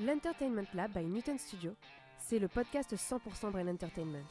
[0.00, 1.74] L'Entertainment Lab by Newton Studio,
[2.18, 4.28] c'est le podcast 100% Brain Entertainment.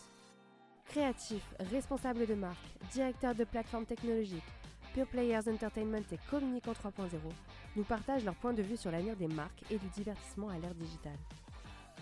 [0.85, 4.41] Créatifs, responsables de marque, directeurs de plateformes technologiques,
[4.93, 7.09] Pure Players Entertainment et Communicant 3.0
[7.75, 10.73] nous partagent leur point de vue sur l'avenir des marques et du divertissement à l'ère
[10.73, 11.19] digitale.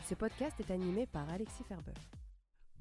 [0.07, 1.93] Ce podcast est animé par Alexis Ferber.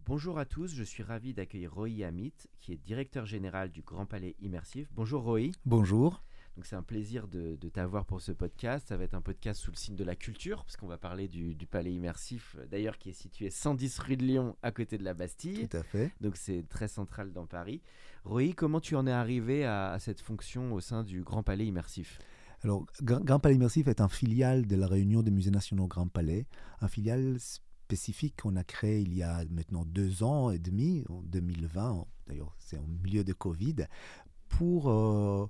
[0.04, 4.04] Bonjour à tous, je suis ravi d'accueillir Roy Amit, qui est directeur général du Grand
[4.04, 4.86] Palais Immersif.
[4.92, 5.52] Bonjour Roy.
[5.64, 6.22] Bonjour.
[6.56, 8.88] Donc c'est un plaisir de, de t'avoir pour ce podcast.
[8.88, 11.26] Ça va être un podcast sous le signe de la culture, parce qu'on va parler
[11.26, 14.96] du, du Palais Immersif, euh, d'ailleurs qui est situé 110 rue de Lyon, à côté
[14.98, 15.68] de la Bastille.
[15.68, 16.12] Tout à fait.
[16.20, 17.82] Donc c'est très central dans Paris.
[18.24, 21.66] Roy, comment tu en es arrivé à, à cette fonction au sein du Grand Palais
[21.66, 22.18] Immersif?
[22.62, 26.08] Alors, Grand Grand Palais Immersif est un filiale de la Réunion des musées nationaux Grand
[26.08, 26.46] Palais,
[26.80, 31.20] un filiale spécifique qu'on a créé il y a maintenant deux ans et demi, en
[31.22, 33.86] 2020, d'ailleurs c'est au milieu de Covid,
[34.48, 35.46] pour euh,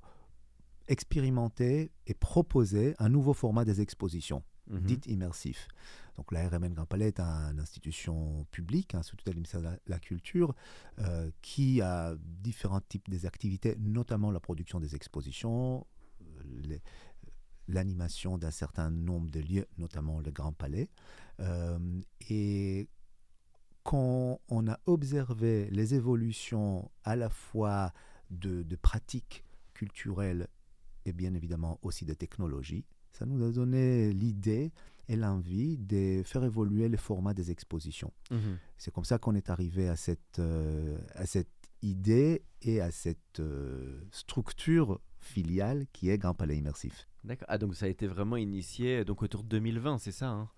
[0.88, 4.80] expérimenter et proposer un nouveau format des expositions, Mhm.
[4.82, 5.68] dites immersifs.
[6.16, 9.60] Donc la RMN Grand Palais est un- une institution publique, hein, sous tutelle du ministère
[9.60, 10.54] de la, la Culture,
[11.00, 15.84] euh, qui a différents types des activités, notamment la production des expositions,
[16.22, 16.78] euh,
[17.68, 20.88] l'animation d'un certain nombre de lieux, notamment le Grand Palais.
[21.40, 21.78] Euh,
[22.30, 22.88] et
[23.82, 27.92] quand on a observé les évolutions à la fois
[28.30, 30.46] de, de pratiques culturelles
[31.04, 34.72] et bien évidemment aussi de technologies, ça nous a donné l'idée
[35.08, 38.12] et l'envie de faire évoluer le format des expositions.
[38.30, 38.58] Mhm.
[38.78, 41.48] C'est comme ça qu'on est arrivé à cette, euh, à cette
[41.82, 47.06] idée et à cette euh, structure filiale qui est Grand Palais Immersif.
[47.22, 47.46] D'accord.
[47.48, 50.48] Ah donc ça a été vraiment initié donc autour de 2020, c'est ça hein?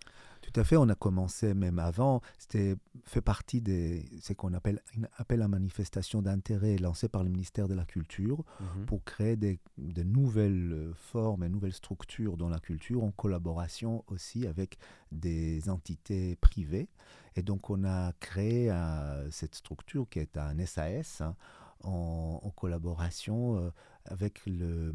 [0.53, 2.23] Tout à fait, on a commencé même avant.
[2.39, 7.31] C'était fait partie de ce qu'on appelle un appel à manifestation d'intérêt lancé par le
[7.31, 8.87] ministère de la Culture Mhm.
[8.87, 14.05] pour créer des, de nouvelles euh, formes et nouvelles structures dans la culture en collaboration
[14.07, 14.79] aussi avec
[15.13, 16.89] des entités privées.
[17.35, 21.35] Et donc on a créé euh, cette structure qui est un SAS hein,
[21.83, 23.71] en, en collaboration euh,
[24.07, 24.95] avec le,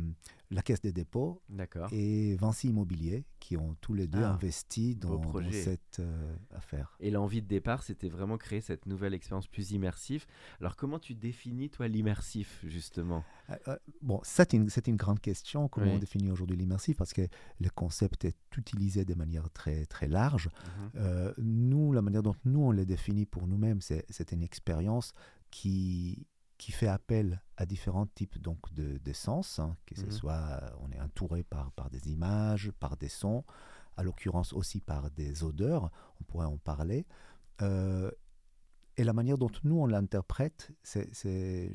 [0.51, 1.41] la Caisse des dépôts
[1.91, 6.95] et Vinci Immobilier qui ont tous les deux Ah, investi dans, cette euh, affaire.
[6.99, 10.25] Et l'envie de départ, c'était vraiment créer cette nouvelle expérience plus immersive.
[10.59, 13.23] Alors comment tu définis toi l'immersif justement?
[13.49, 15.93] Euh, euh, bon, c'est une, c'est une grande question, comment Oui.
[15.95, 17.27] on définit aujourd'hui l'immersif, parce que
[17.59, 20.49] le concept est utilisé de manière très, très large.
[20.95, 21.33] Mhm.
[21.37, 25.13] Nous, la manière dont nous, on le définit pour nous-mêmes, c'est, c'est une expérience
[25.49, 26.25] qui,
[26.61, 30.11] qui fait appel à différents types donc, de, de sens, hein, que ce Mhm.
[30.11, 33.43] soit euh, on est entouré par, par des images, par des sons,
[33.97, 35.89] à l'occurrence aussi par des odeurs,
[36.19, 37.07] on pourrait en parler.
[37.63, 38.11] Euh,
[38.95, 41.71] et la manière dont nous, on l'interprète, c'est,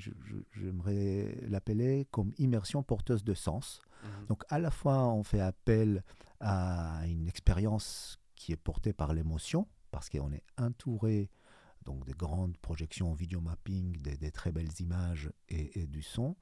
[0.53, 3.81] j'aimerais l'appeler comme immersion porteuse de sens.
[4.05, 4.27] Mhm.
[4.29, 6.05] Donc à la fois, on fait appel
[6.39, 11.29] à une expérience qui est portée par l'émotion, parce qu'on est entouré
[11.87, 16.03] donc des grandes projections en vidéo mapping, des, des très belles images et, et du
[16.03, 16.37] son,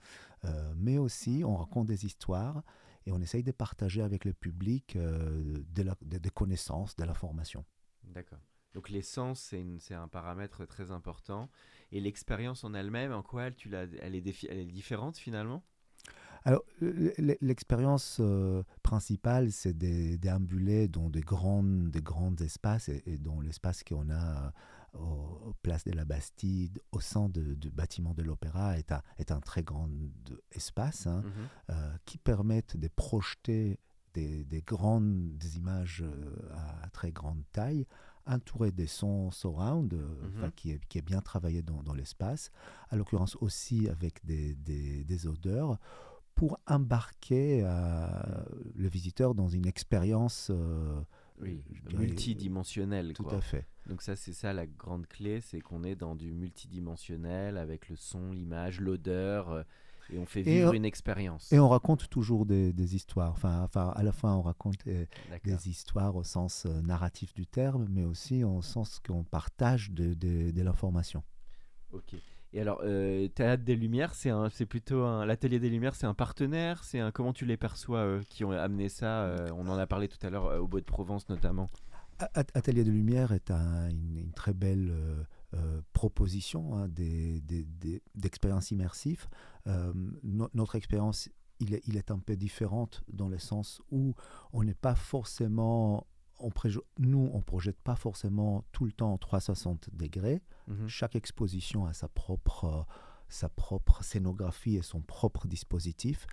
[0.45, 2.63] euh, mais aussi on raconte des histoires
[3.07, 7.15] et on essaye de partager avec le public euh, de de- des connaissances, de la
[7.15, 7.65] formation.
[8.03, 8.41] D'accord.
[8.73, 11.49] Donc l'essence, c'est une- c'est un paramètre très important.
[11.93, 15.17] Et l'expérience en elle-même, en quoi elle, tu l'as- elle, est défi- elle est différente
[15.17, 15.63] finalement?
[16.47, 16.63] Alors,
[17.41, 23.41] l'expérience euh, principale, c'est de déambuler dans des grands, des grands espaces et, et dans
[23.41, 24.53] l'espace qu'on a
[24.95, 29.03] euh, au, au place de la Bastide, au sein du bâtiment de l'Opéra, est un,
[29.19, 29.89] est un très grand
[30.53, 31.31] espace hein, Mhm.
[31.71, 33.79] euh, qui permettent de projeter
[34.15, 36.49] des, des grandes des images euh,
[36.83, 37.85] à, très grande taille,
[38.27, 40.51] entourées des sons surround, euh, Mhm.
[40.53, 42.51] qui, est, qui est bien travaillé dans, dans l'espace,
[42.91, 45.79] à l'occurrence aussi avec des, des- des odeurs,
[46.37, 48.09] pour embarquer euh,
[48.75, 51.01] le visiteur dans une expérience euh,
[51.41, 53.13] Oui, dirais, multidimensionnel.
[53.15, 53.35] Tout quoi.
[53.37, 53.67] à fait.
[53.87, 57.97] Donc ça, c'est ça la grande clé, c'est qu'on est dans du multidimensionnel avec le
[57.97, 59.63] son, l'image, l'odeur, euh,
[60.11, 61.53] et on fait vivre on- une expérience.
[61.53, 63.33] Et on raconte toujours des, des histoires.
[63.33, 65.05] Enfin, enfin, à la fois, on raconte euh,
[65.45, 70.15] des histoires au sens euh, narratif du terme, mais aussi au sens qu'on partage de,
[70.15, 71.23] de- de l'information.
[71.93, 72.15] Ok.
[72.57, 76.85] Et alors, euh, Théâtre des Lumières, c'est plutôt un, l'Atelier des Lumières, c'est un partenaire,
[76.85, 80.07] c'est comment tu les perçois, eux, qui ont amené ça euh, On en a parlé
[80.07, 81.69] tout à l'heure euh, au Beau de Provence notamment.
[82.35, 84.93] Atelier de Lumière est un- une, très belle
[85.55, 89.27] euh, proposition hein, des- des- des- d'expériences immersives.
[90.23, 91.29] No- notre expérience,
[91.59, 94.15] il est, il est un peu différente dans le sens où
[94.53, 96.07] on n'est pas forcément,
[96.41, 96.51] on
[96.99, 100.43] nous, on projette pas forcément tout le temps en 360 degrés.
[100.69, 100.89] Mhm.
[100.89, 102.83] Chaque exposition a sa propre, euh,
[103.29, 106.27] sa propre scénographie et son propre dispositif.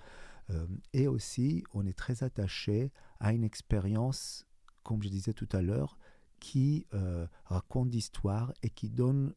[0.49, 4.45] Euh, et aussi, on est très attaché à une expérience,
[4.83, 5.97] comme je disais tout à l'heure,
[6.39, 9.33] qui euh, raconte d'histoires et qui donne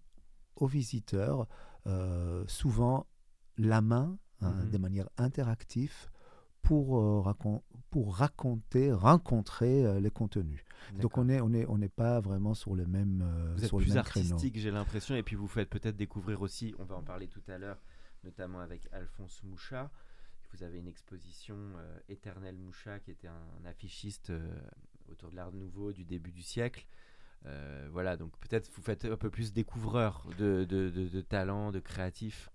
[0.57, 1.47] aux visiteurs
[1.87, 3.07] euh, souvent
[3.59, 4.71] la main hein, Mhm.
[4.71, 6.09] de manière interactive
[6.65, 10.65] pour, euh, racon- pour raconter, rencontrer euh, les contenus.
[11.01, 13.73] Donc on n'est on est, on n'est pas vraiment sur le même, euh, Vous êtes
[13.73, 16.97] le plus même artistique, j'ai l'impression, et puis vous faites peut-être découvrir aussi, on va
[16.97, 17.79] en parler tout à l'heure,
[18.25, 19.91] notamment avec Alphonse Mouchat.
[20.53, 24.55] Vous avez une exposition euh, Éternel Mouchat, qui était un, un affichiste euh,
[25.11, 26.87] autour de l'art nouveau du début du siècle.
[27.47, 31.73] Euh, voilà, donc peut-être vous faites un peu plus découvreur de, de, de, de talents,
[31.73, 32.51] de créatifs.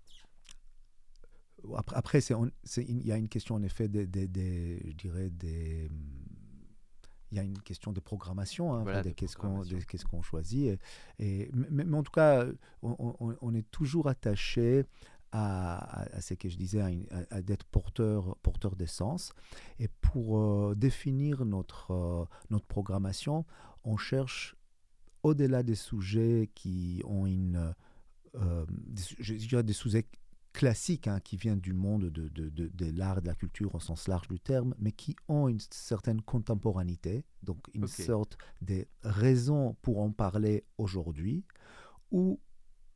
[1.94, 5.90] Après, il y a une question en effet des, des- des- je dirais des,
[7.32, 10.78] il y a une question de programmation, hein, Voilà, de qu'est-ce qu'on, choisit.
[11.18, 12.46] Et, et- mais, mais en tout cas,
[12.82, 14.84] on, on- on est toujours attaché
[15.32, 19.32] à, à- à ce que je disais, à, une- à- d'être porteur, porteur d'essence.
[19.78, 23.44] Et pour euh, définir notre, euh, notre programmation,
[23.84, 24.56] on cherche
[25.22, 27.74] au-delà des sujets qui ont une,
[28.34, 30.04] euh, des je dirais des sujets
[30.52, 33.74] classiques hein, qui viennent du monde de, de, de, de l'art et de la culture
[33.74, 38.86] au sens large du terme, mais qui ont une certaine contemporanité, donc une sorte de
[39.02, 41.44] raison pour en parler aujourd'hui,
[42.10, 42.40] où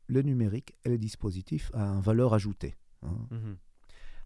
[0.07, 2.75] le numérique et le dispositif a une valeur ajoutée.
[3.03, 3.27] hein.
[3.31, 3.57] Mhm.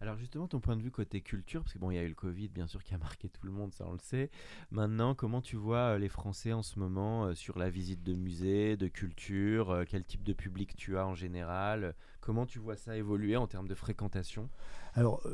[0.01, 2.07] Alors justement, ton point de vue côté culture, parce que bon, il y a eu
[2.07, 4.31] le Covid, bien sûr, qui a marqué tout le monde, ça on le sait.
[4.71, 8.13] Maintenant, comment tu vois euh, les Français en ce moment euh, sur la visite de
[8.13, 12.77] musées, de culture euh, Quel type de public tu as en général Comment tu vois
[12.77, 14.49] ça évoluer en termes de fréquentation?
[14.93, 15.25] Alors,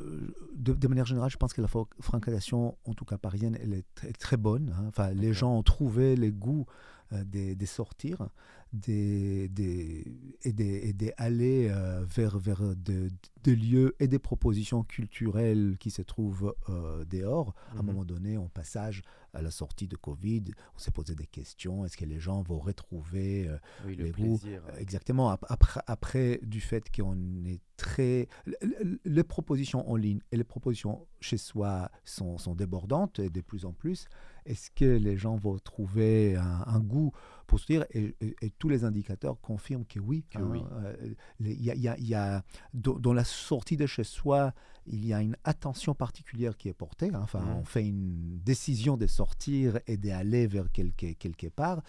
[0.53, 3.85] de, de manière générale, je pense que la fréquentation, en tout cas parisienne, elle est
[3.95, 4.73] très, très bonne.
[4.77, 4.85] hein.
[4.87, 6.65] Enfin, les gens ont trouvé les goûts
[7.13, 8.29] euh, des, des sortir
[8.73, 10.03] des, des,
[10.43, 13.09] et, des, et des aller euh, vers, vers de-
[13.43, 17.53] des lieux et des propositions culturelles qui se trouvent euh, dehors.
[17.69, 17.85] À un Mhm.
[17.85, 19.01] moment donné, en passage
[19.33, 20.43] à la sortie de Covid,
[20.75, 21.85] on s'est posé des questions.
[21.85, 24.61] Est-ce que les gens vont retrouver euh, Oui, le les goûts, plaisir.
[24.67, 25.29] euh, Exactement.
[25.29, 28.27] Ap- Après, après du fait qu'on est très...
[28.45, 33.29] le- le- Les propositions en ligne et les propositions chez soi sont, sont débordantes et
[33.29, 34.07] de plus en plus.
[34.45, 37.11] Est-ce que les gens vont trouver un, goût
[37.47, 40.25] pour se dire et, et- et tous les indicateurs confirment que oui.
[40.29, 40.61] Que oui.
[40.83, 42.43] euh, y a, il y a- il y a-
[42.73, 44.53] dans, dans la sortie de chez soi,
[44.87, 47.09] il y a une attention particulière qui est portée.
[47.13, 47.21] hein.
[47.23, 47.55] Enfin, Mhm.
[47.57, 51.81] on fait une décision de sortir et d'aller vers quelque, quelque part.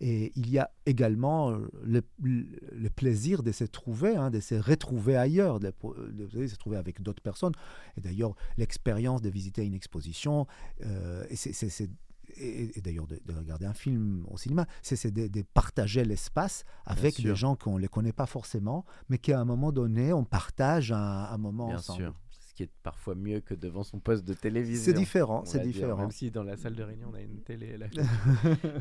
[0.00, 4.54] Et il y a également euh, le, le plaisir de se trouver, hein, de se
[4.54, 5.72] retrouver ailleurs, de,
[6.12, 7.54] de se trouver avec d'autres personnes.
[7.96, 10.46] Et d'ailleurs, l'expérience de visiter une exposition,
[10.84, 11.88] euh, c'est-
[12.36, 16.64] et, et d'ailleurs de, de regarder un film au cinéma, c'est de, de partager l'espace
[16.84, 20.24] avec des gens qu'on ne les connaît pas forcément, mais qu'à un moment donné, on
[20.24, 21.98] partage un, un moment Bien ensemble.
[22.02, 22.14] sûr.
[22.30, 24.84] Ce qui est parfois mieux que devant son poste de télévision.
[24.84, 25.96] C'est différent, c'est différent.
[25.96, 27.78] Même si dans la salle de réunion, on a une télé.
[27.78, 27.86] Là.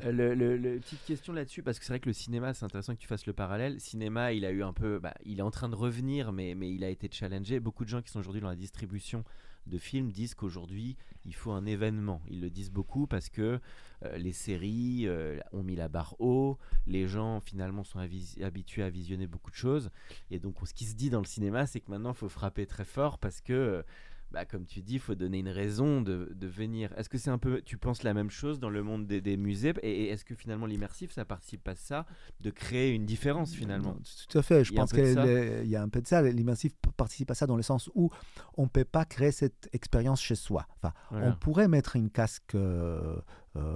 [0.04, 2.66] Euh, le, le- le- petite question là-dessus, parce que c'est vrai que le cinéma, c'est
[2.66, 3.80] intéressant que tu fasses le parallèle.
[3.80, 5.00] Cinéma, il a eu un peu.
[5.00, 7.60] bah, il est en train de revenir, mais, mais il a été challengé.
[7.62, 9.24] Beaucoup de gens qui sont aujourd'hui dans la distribution
[9.68, 12.22] de films disent qu'aujourd'hui, il faut un événement.
[12.30, 13.60] Ils le disent beaucoup parce que
[14.04, 16.58] euh, les séries euh, ont mis la barre haut.
[16.88, 19.92] Les gens, finalement, sont habitués à visionner beaucoup de choses.
[20.30, 22.66] Et donc, ce qui se dit dans le cinéma, c'est que maintenant, il faut frapper
[22.66, 23.84] très fort parce que.
[24.32, 26.92] Bah, comme tu dis, il faut donner une raison de, de venir.
[26.98, 29.38] Est-ce que c'est un peu, tu penses la même chose dans le monde des, des
[29.38, 29.74] musées?
[29.84, 32.06] Et, et est-ce que finalement l'immersif, ça participe à ça,
[32.40, 33.98] de créer une différence finalement?
[34.30, 34.64] Tout à fait.
[34.64, 35.04] Je pense qu'il
[35.70, 36.22] y a un peu de ça.
[36.22, 38.10] L'immersif participe à ça dans le sens où
[38.58, 40.66] on ne peut pas créer cette expérience chez soi.
[40.78, 41.28] Enfin, Voilà.
[41.28, 42.56] On pourrait mettre une casque.
[42.56, 43.18] euh,
[43.58, 43.76] euh,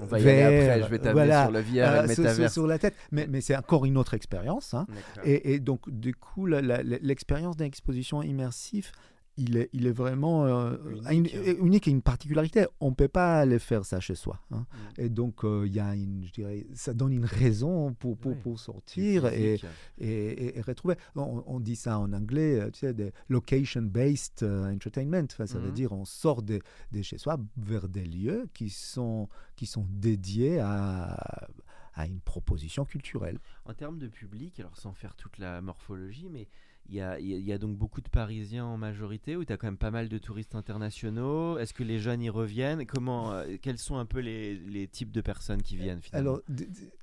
[0.00, 1.70] On va y aller après, je vais t'amener voilà, sur le VR et
[2.16, 2.94] le euh, sur- sur, la tête.
[3.12, 4.72] Mais, mais c'est encore une autre expérience.
[4.74, 4.86] hein.
[5.24, 8.90] Et, et donc, du coup, l'expérience d'une exposition immersive,
[9.38, 10.76] il est, il est vraiment euh,
[11.10, 11.34] Unique.
[11.34, 12.66] une- euh, unique et une particularité.
[12.80, 14.40] On ne peut pas aller faire ça chez soi.
[14.50, 14.66] hein.
[14.96, 15.00] Mm.
[15.02, 19.26] Et donc, euh, y a une, je dirais, ça donne une raison pour, pour, sortir
[19.26, 19.60] et,
[19.98, 20.94] et, et- et retrouver.
[21.16, 25.24] On, on dit ça en anglais, euh, tu sais, des location-based entertainment.
[25.30, 25.74] Enfin, ça veut Mhm.
[25.74, 26.60] dire on sort de,
[26.92, 31.16] de chez soi vers des lieux qui sont, qui sont dédiés à,
[31.94, 33.38] à une proposition culturelle.
[33.64, 36.48] En termes de public, alors sans faire toute la morphologie, mais
[36.88, 39.66] il y a, y a, donc beaucoup de Parisiens en majorité, ou tu as quand
[39.66, 41.58] même pas mal de touristes internationaux?
[41.58, 42.86] Est-ce que les jeunes y reviennent?
[42.86, 46.30] Comment, euh, Quels sont un peu les, les, types de personnes qui viennent finalement?
[46.30, 46.42] Alors,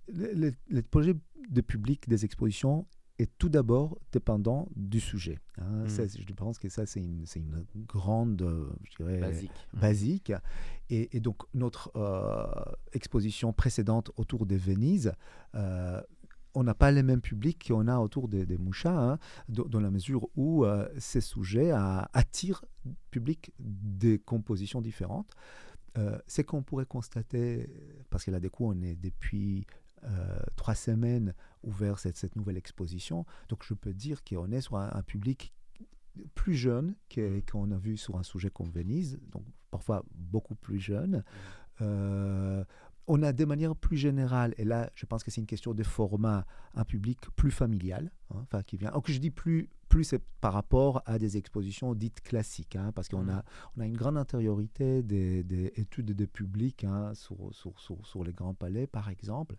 [0.07, 1.15] le, projet
[1.49, 2.85] de public des expositions
[3.19, 5.39] est tout d'abord dépendant du sujet.
[5.59, 5.83] Hein.
[5.83, 6.07] Mmh.
[6.27, 9.51] je pense que ça, c'est une, une, grande, euh, je dirais, basique.
[9.73, 9.79] Mmh.
[9.79, 10.33] basique.
[10.89, 12.45] Et, donc, notre euh,
[12.93, 15.13] exposition précédente autour de Venise
[16.55, 19.19] on n'a pas les mêmes publics qu'on a autour des, des mouchas, hein,
[19.49, 22.63] dans, la mesure où euh, ces sujets attirent
[23.11, 25.31] public des compositions différentes.
[25.97, 27.69] Euh, c'est qu'on pourrait constater,
[28.09, 29.65] parce que là, des coups, on est depuis
[30.03, 31.33] euh, trois semaines
[31.63, 35.53] ouvert cette, cette, nouvelle exposition, donc je peux dire qu'on est sur un, public
[36.35, 36.95] plus jeune
[37.49, 41.23] qu'on a vu sur un sujet comme Venise, donc parfois beaucoup plus jeune.
[41.79, 42.63] Mmh
[43.07, 45.83] on a de manière plus générale, et là je pense que c'est une question de
[45.83, 48.91] format, un public plus familial, hein, enfin qui vient.
[48.91, 53.09] Donc je dis plus, plus c'est par rapport à des expositions dites classiques, hein, parce
[53.09, 53.29] qu'on mmh.
[53.29, 53.45] a,
[53.77, 58.87] on a une grande intériorité des, études de public hein, sur, sur, les grands palais
[58.87, 59.55] par exemple,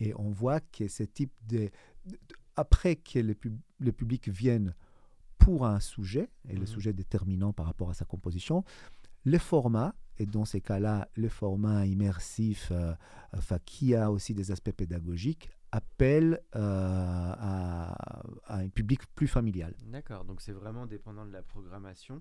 [0.00, 1.70] et on voit que ce type de,
[2.56, 3.36] après que les,
[3.80, 4.74] les publics viennent
[5.38, 6.66] pour un sujet, et le mmh.
[6.66, 8.64] sujet déterminant par rapport à sa composition,
[9.24, 12.92] les formats et dans ces cas-là, le format immersif, euh,
[13.34, 19.74] enfin, qui a aussi des aspects pédagogiques, appelle euh, à, un public plus familial.
[19.86, 22.20] D'accord, donc c'est vraiment dépendant de la programmation.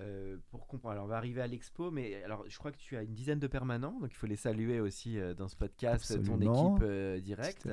[0.00, 0.94] Euh, pour comprendre.
[0.94, 3.38] Alors, on va arriver à l'expo, mais alors, je crois que tu as une dizaine
[3.38, 7.20] de permanents, donc il faut les saluer aussi euh, dans ce podcast, ton équipe euh,
[7.20, 7.68] directe.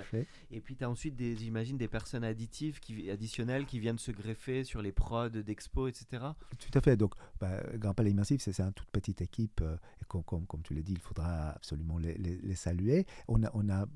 [0.52, 4.12] Et puis, tu as ensuite, des, j'imagine, des personnes additives, qui, additionnelles qui viennent se
[4.12, 6.24] greffer sur les prods d'expo, etc.
[6.60, 6.96] Tout à fait.
[6.96, 9.64] Donc, bah, Grand Palais Immersif, c'est, une toute petite équipe,
[10.00, 13.08] et comme, comme, tu l'as dit, il faudra absolument les, les saluer.
[13.28, 13.88] On a, on a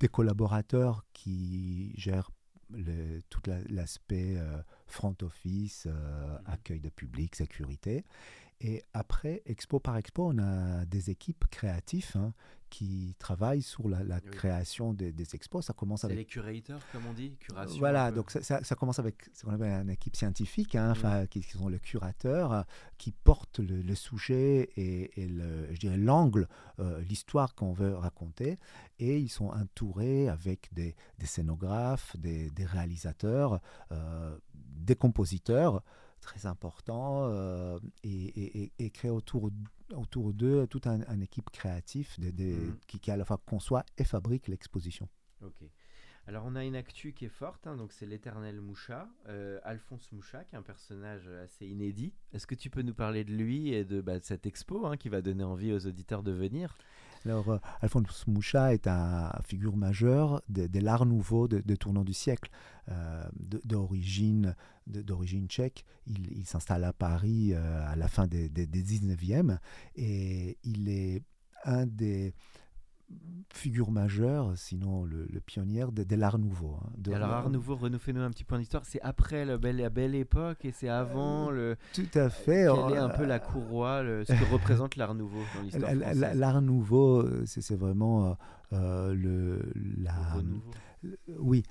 [0.00, 2.30] des collaborateurs qui gèrent
[3.30, 6.38] tout l'aspect euh, front office, euh, mhm.
[6.46, 8.04] accueil de public, sécurité.
[8.60, 12.32] Et après, expo par expo, on a des équipes créatives hein,
[12.70, 15.64] qui travaillent sur la, création des, expos.
[15.64, 17.78] Ça commence avec les curateurs, comme on dit, curation.
[17.78, 21.28] Voilà, donc ça, ça, commence avec ce qu'on appelle une équipe scientifique, hein, mmh.
[21.28, 22.64] qui, sont le curateur,
[22.98, 26.48] qui porte le, sujet et, le, je dirais l'angle,
[26.80, 28.58] euh, l'histoire qu'on veut raconter,
[28.98, 33.60] et ils sont entourés avec des, scénographes, des, réalisateurs,
[33.92, 35.82] euh, des compositeurs
[36.20, 39.50] très important euh, et, et, créer autour,
[39.94, 42.76] autour d'eux toute une un équipe créative de, mmh.
[42.86, 45.08] qui, qui, à la fois conçoit et fabrique l'exposition.
[45.42, 45.62] Ok.
[46.28, 50.12] Alors on a une actu qui est forte, hein, donc c'est l'éternel Moucha, euh, Alphonse
[50.12, 52.12] Moucha, qui est un personnage assez inédit.
[52.34, 55.08] Est-ce que tu peux nous parler de lui et de, bah, cette expo hein, qui
[55.08, 56.76] va donner envie aux auditeurs de venir?
[57.24, 62.50] Alors, euh, Alphonse Moucha est une figure majeure de, l'art nouveau de, tournant du siècle,
[62.90, 63.24] euh,
[63.64, 64.54] d'origine
[65.46, 65.86] tchèque.
[66.06, 69.56] Il, s'installe à Paris à la fin des, des, 19e
[69.96, 71.22] et il est
[71.64, 72.34] un des
[73.50, 76.78] figure majeure, sinon le, pionnier de, l'art nouveau.
[76.80, 78.84] Hein, de, alors, art nouveau, nous un petit point d'histoire.
[78.84, 81.76] C'est après la belle, la belle époque et c'est avant le.
[81.94, 82.66] Tout à fait.
[82.66, 86.62] Quelle est un peu la courroie, ce que représente l'art nouveau dans l'histoire française L'art
[86.62, 88.36] nouveau, c'est vraiment
[88.72, 89.72] euh, le.
[89.96, 90.14] La,
[91.38, 91.62] oui,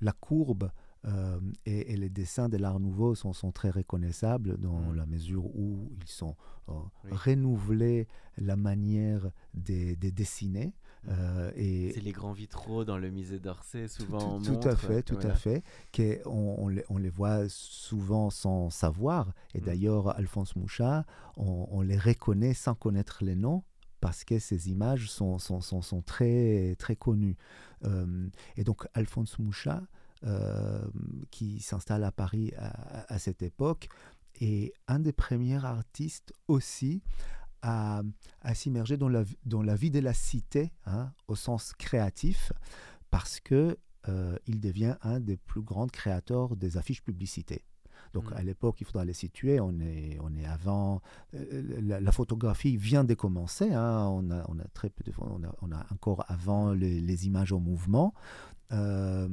[0.00, 0.70] la courbe
[1.06, 4.96] euh, et, les dessins de l'Art Nouveau sont, sont, très reconnaissables dans mm.
[4.96, 6.36] la mesure où ils sont
[6.68, 6.72] euh,
[7.10, 10.74] renouvelés la manière de, dessiner.
[11.04, 11.08] Mm.
[11.08, 14.40] Euh, et c'est les grands vitraux dans le musée d'Orsay, souvent.
[14.40, 15.62] Tout, tout à fait, tout à fait.
[16.26, 19.32] On, on, les, on, les, voit souvent sans savoir.
[19.54, 19.64] Et mm.
[19.64, 23.62] d'ailleurs, Alphonse Mouchat, on, les reconnaît sans connaître les noms
[24.02, 27.36] parce que ces images sont, sont, sont, sont très, très connues.
[28.56, 29.86] et donc, Alphonse Mouchat, euh,
[31.30, 33.88] qui s'installe à Paris à, cette époque,
[34.40, 37.02] et un des premiers artistes aussi
[37.62, 38.02] à,
[38.54, 42.52] s'immerger dans la, dans la vie de la cité, hein, au sens créatif,
[43.10, 47.64] parce que euh, il devient un des plus grands créateurs des affiches publicité.
[48.14, 48.36] Donc mmh.
[48.36, 49.60] à l'époque, il faudra les situer.
[49.60, 51.02] On est, on est avant.
[51.34, 53.72] Euh, la, photographie vient de commencer.
[53.72, 54.06] Hein.
[54.08, 57.26] On, a, on, a, très peu de, on, a, on a encore avant les, les
[57.26, 58.14] images en mouvement.
[58.72, 59.28] Euh,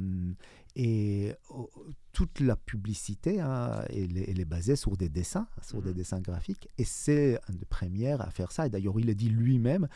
[0.78, 1.68] et oh,
[2.12, 5.96] toute la publicité, hein, elle, est basée sur des dessins, sur des mhm.
[5.96, 6.68] dessins graphiques.
[6.78, 8.66] Et c'est un des premiers à faire ça.
[8.66, 9.88] Et d'ailleurs, il a dit lui-même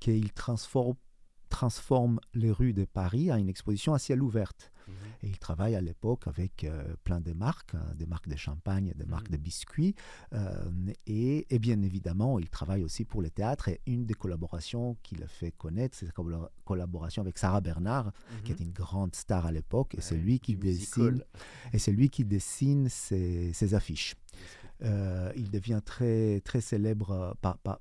[0.00, 0.94] qu'il transforme
[1.50, 4.52] transforme les rues de Paris en une exposition à ciel ouvert.
[5.22, 8.92] Et il travaille à l'époque avec euh, plein de marques, hein, des marques de champagne,
[8.96, 9.36] des marques Mhm.
[9.36, 9.94] de biscuits.
[10.32, 10.64] euh,
[11.06, 13.68] et, et bien évidemment, il travaille aussi pour le théâtre.
[13.68, 18.12] Et une des collaborations qu'il a fait connaître, c'est sa collab- collaboration avec Sarah Bernard,
[18.44, 19.94] qui est une grande star à l'époque.
[19.96, 21.14] Et c'est lui qui musical.
[21.14, 21.24] dessine,
[21.72, 24.14] et c'est lui qui dessine ses, ses affiches.
[24.82, 27.80] Euh, il devient très, très célèbre par, par,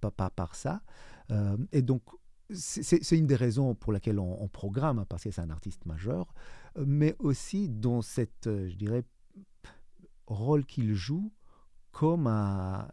[0.00, 0.82] par, par- par ça.
[1.30, 2.02] Euh, et donc,
[2.50, 5.86] c'est- une des raisons pour laquelle on, on programme, hein, parce que c'est un artiste
[5.86, 6.32] majeur,
[6.78, 9.04] euh, mais aussi dans cette, euh, je dirais,
[10.26, 11.32] rôle qu'il joue
[11.94, 12.88] comme un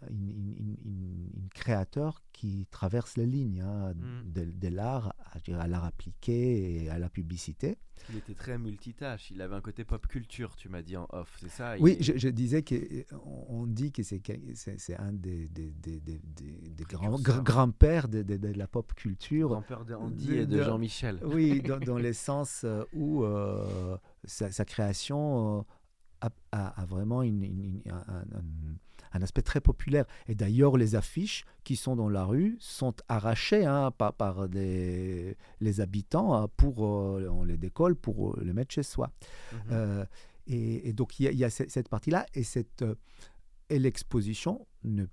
[1.56, 4.32] créateur qui traverse les lignes hein, Mm.
[4.32, 5.14] de, de l'art
[5.58, 7.78] à, l'art appliqué et à la publicité.
[8.10, 9.30] Il était très multitâche.
[9.32, 11.76] Il avait un côté pop culture, tu m'as dit en off, c'est ça?
[11.80, 14.22] Oui, je, je disais qu'on on dit que c'est
[14.98, 15.74] un des, des,
[17.44, 19.50] grands-pères de, de- de la pop culture.
[19.50, 21.20] grand-père de Andy et de Jean-Michel.
[21.26, 25.62] Oui, dans, dans le sens euh, où euh, sa, sa création euh,
[26.22, 27.96] a, a- a vraiment une- une- une- un,
[28.38, 28.44] un-
[29.14, 30.06] un aspect très populaire.
[30.28, 35.38] Et d'ailleurs, les affiches qui sont dans la rue sont arrachées hein, par, par les,
[35.60, 39.12] les habitants hein, pour, euh, on les décolle pour euh, les mettre chez soi.
[39.52, 39.60] Mhm.
[39.72, 40.06] Euh,
[40.48, 42.26] et, et donc, il y a, y cette partie-là.
[42.34, 42.84] Et, cette,
[43.70, 45.06] et l'exposition, ne-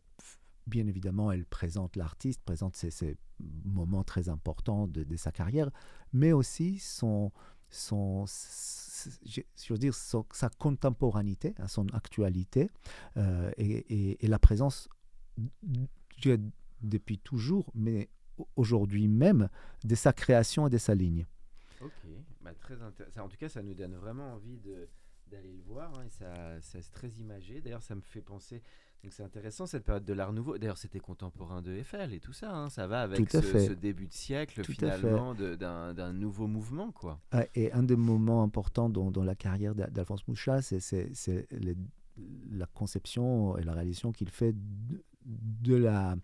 [0.67, 3.17] bien évidemment, elle présente l'artiste, présente ces, ces
[3.65, 5.71] moments très importants de, de sa carrière,
[6.13, 7.31] mais aussi son,
[7.71, 8.25] son,
[9.77, 12.71] dire, son- sa contemporanité, son actualité,
[13.17, 13.71] euh, et,
[14.11, 14.89] et- et la présence,
[16.83, 18.09] depuis toujours, mais
[18.57, 19.49] aujourd'hui même,
[19.85, 21.27] de sa création et de sa ligne.
[21.81, 21.93] Ok,
[22.41, 23.25] bah, très intéressant.
[23.25, 24.89] En tout cas, ça nous donne vraiment envie de
[25.29, 27.61] d'aller le voir hein, et ça, ça c'est très imagé.
[27.61, 28.63] D'ailleurs, ça me fait penser.
[29.05, 30.59] Donc c'est intéressant cette période de l'Art Nouveau.
[30.59, 32.53] D'ailleurs, c'était contemporain de Eiffel et tout ça.
[32.53, 37.21] hein, Ça va avec ce, début de siècle Tout finalement d'un nouveau mouvement, quoi.
[37.31, 41.47] Ah, Et un des moments importants dans, dans la carrière d'A- d'Alphonse Mouchat, c'est-
[42.51, 46.17] la conception et la réalisation qu'il fait de, de la,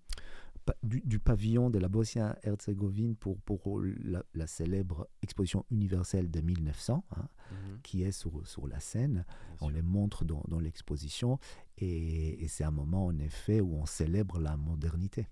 [0.83, 7.04] du, du pavillon de la Bosnie-Herzégovine pour, pour la, la célèbre exposition universelle de 1900,
[7.16, 9.25] hein, Mhm, qui est sur, sur la scène.
[9.61, 11.38] On les montre dans, dans l'exposition
[11.78, 15.28] et, et c'est un moment en effet où on célèbre la modernité.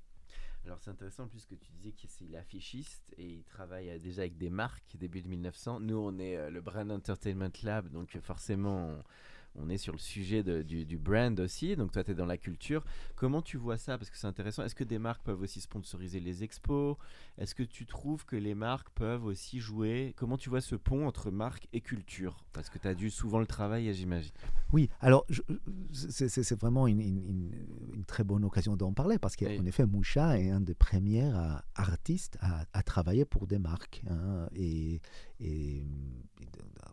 [0.65, 4.37] Alors c'est intéressant puisque tu disais qu'il est affichiste et il travaille euh, déjà avec
[4.37, 5.81] des marques début de 1900.
[5.81, 9.03] Nous on est euh, le Brand Entertainment Lab donc euh, forcément on,
[9.57, 11.77] on est sur le sujet de- du, du brand aussi.
[11.77, 12.85] Donc toi tu es dans la culture.
[13.17, 13.99] Comment tu vois ça?
[13.99, 14.65] Parce que c'est intéressant.
[14.65, 16.97] Est-ce que des marques peuvent aussi sponsoriser les expos?
[17.39, 20.15] Est-ce que tu trouves que les marques peuvent aussi jouer?
[20.17, 22.45] Comment tu vois ce pont entre marque et culture?
[22.53, 24.33] Parce que tu as dû souvent le travailler j'imagine.
[24.73, 25.27] Oui, alors
[25.93, 29.69] c'est vraiment une, une- une- une très bonne occasion d'en parler parce qu'en Oui.
[29.69, 34.03] effet, Moucha est un des premiers euh, artistes à, à travailler pour des marques.
[34.09, 35.01] hein, et,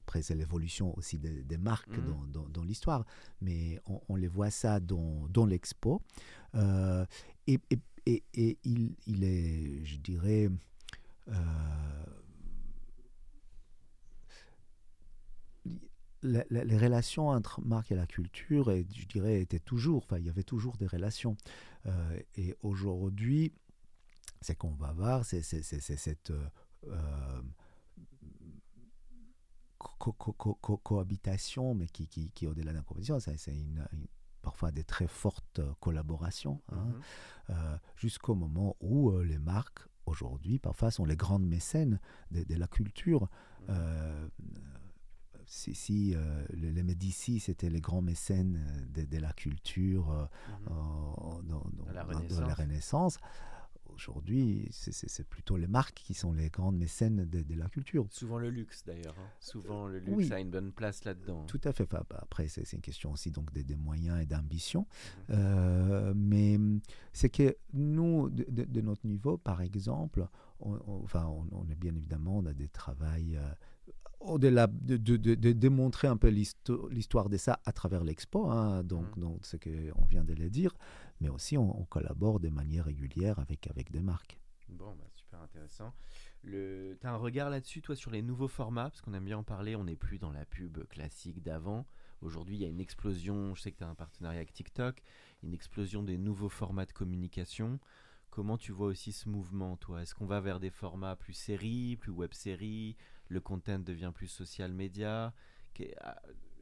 [0.09, 2.05] après, c'est l'évolution aussi des, des marques Mhm.
[2.07, 3.05] dans, dans- dans l'histoire.
[3.41, 6.01] Mais on, on les voit ça dans, dans l'expo.
[6.55, 7.05] Euh,
[7.45, 10.49] et, et- et- et il, il est, je dirais,
[11.27, 11.33] euh,
[16.23, 20.17] la- la- les relations entre marque et la culture, et, je dirais, étaient toujours, enfin,
[20.17, 21.37] il y avait toujours des relations.
[21.85, 23.53] Euh, et aujourd'hui,
[24.41, 26.31] ce qu'on va voir, c'est c'est- c'est- c'est cette
[26.87, 27.41] euh,
[29.79, 33.87] co- co- co- co- cohabitation, mais qui, qui, qui est au-delà d'un compétition, c'est une,
[33.93, 34.07] une-
[34.41, 37.01] parfois des très fortes euh, collaborations, hein, Mhm.
[37.51, 41.99] euh, jusqu'au moment où euh, les marques, aujourd'hui, parfois, sont les grandes mécènes
[42.31, 43.23] de, de la culture.
[43.23, 43.65] Mhm.
[43.69, 44.27] Euh,
[45.45, 50.25] si si le- les Médicis c'était les grands mécènes de, de la culture euh,
[50.67, 52.47] dans, dans- Dans la dans- dans Renaissance.
[52.47, 53.17] la Renaissance,
[53.99, 58.05] aujourd'hui c'est- plutôt les marques qui sont les grandes mécènes de, de la culture.
[58.09, 59.15] Souvent le luxe d'ailleurs.
[59.19, 59.27] hein.
[59.39, 60.33] Souvent le luxe oui.
[60.33, 61.45] a une bonne place là-dedans.
[61.45, 61.83] Tout à fait.
[61.83, 64.87] Enfin, bah, après, c'est une question aussi donc des, moyens et d'ambition.
[65.29, 65.35] Mhm.
[65.37, 66.79] Euh, mais hum,
[67.13, 70.27] c'est que nous, de, notre niveau, par exemple,
[70.61, 73.41] on, on- enfin, on, on est bien évidemment, on a des travails euh,
[74.21, 78.49] au-delà de, de- de- de démontrer un peu l'histo- l'histoire de ça à travers l'expo,
[78.49, 79.23] hein, donc, Mhm.
[79.23, 80.73] donc ce qu'on vient de le dire,
[81.19, 84.39] mais aussi on, collabore de manière régulière avec, avec des marques.
[84.69, 85.93] Bon, bah, super intéressant.
[86.43, 86.97] Le...
[87.01, 88.89] Tu as un regard là-dessus, toi, sur les nouveaux formats?
[88.89, 91.85] Parce qu'on aime bien en parler, on n'est plus dans la pub classique d'avant.
[92.21, 95.01] Aujourd'hui, il y a une explosion, je sais que tu as un partenariat avec TikTok,
[95.43, 97.79] une explosion des nouveaux formats de communication.
[98.29, 100.01] Comment tu vois aussi ce mouvement, toi?
[100.03, 102.95] Est-ce qu'on va vers des formats plus séries, plus web-séries
[103.27, 105.33] Le content devient plus social média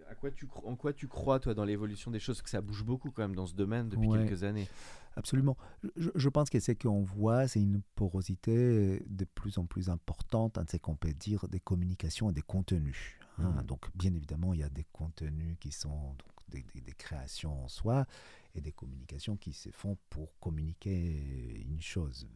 [0.08, 2.42] à, à quoi tu, en quoi tu crois, toi, dans l'évolution des choses?
[2.42, 4.20] Que ça bouge beaucoup quand même dans ce domaine depuis Ouais.
[4.26, 4.68] quelques années.
[5.16, 5.58] Absolument.
[5.96, 10.58] Je, je pense que ce qu'on voit, c'est une porosité de plus en plus importante,
[10.58, 13.16] entre ce qu'on peut dire des communications et des contenus.
[13.40, 13.50] hein.
[13.58, 13.64] Mhm.
[13.66, 17.64] Donc, bien évidemment, il y a des contenus qui sont donc, des, des- des créations
[17.64, 18.06] en soi
[18.56, 22.28] et des communications qui se font pour communiquer une chose.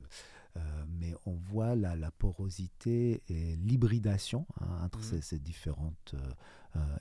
[0.58, 5.04] Euh, mais on voit la, la porosité et l'hybridation hein, entre Mhm.
[5.04, 5.94] ces, ces différents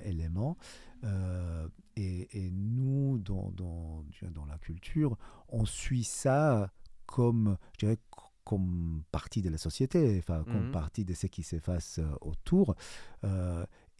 [0.04, 0.56] éléments.
[1.04, 3.52] Euh, et, et nous, dans,
[4.48, 5.16] la culture,
[5.48, 6.72] on suit ça
[7.06, 7.98] comme, je dirais,
[8.44, 10.72] comme partie de la société, enfin, comme Mhm.
[10.72, 12.74] partie de ce qui se passe euh, autour.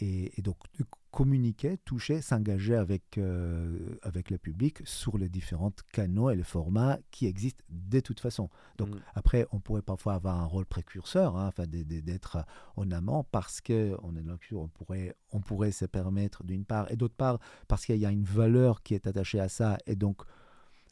[0.01, 5.29] Euh, et, et donc, de communiquer, toucher, s'engager avec, euh, avec le public sur les
[5.29, 8.49] différents canaux et les formats qui existent de toute façon.
[8.79, 9.01] Donc, Mhm.
[9.15, 12.39] après, on pourrait parfois avoir un rôle précurseur, hein, enfin, d'être
[12.77, 13.73] en amont parce qu'on
[14.17, 17.39] est dans la culture, on pourrait, on pourrait se permettre d'une part, et d'autre part,
[17.67, 20.23] parce qu'il y a une valeur qui est attachée à ça, et donc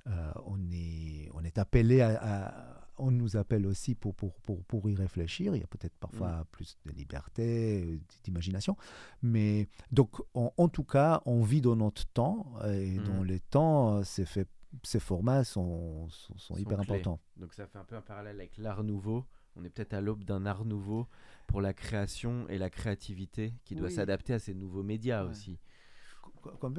[0.06, 2.67] euh, on, est, on est appelé à, à-
[2.98, 5.54] On nous appelle aussi pour, pour, pour, pour y réfléchir.
[5.54, 8.76] Il y a peut-être parfois plus de liberté, euh, d'imagination.
[9.22, 13.04] Mais donc, en, en tout cas, on vit dans notre temps, et Mhm.
[13.04, 14.48] dans les temps, euh, ces, fait,
[14.82, 16.96] ces formats sont, sont, sont Sont hyper clés.
[16.96, 17.20] importants.
[17.36, 19.24] Donc ça fait un peu un parallèle avec l'art nouveau.
[19.56, 21.08] On est peut-être à l'aube d'un art nouveau
[21.48, 23.94] pour la création et la créativité qui doit Oui.
[23.94, 25.30] s'adapter à ces nouveaux médias Ouais.
[25.30, 25.58] aussi.